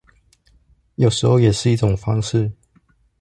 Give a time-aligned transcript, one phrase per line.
[0.95, 2.51] 有時候也是一種方式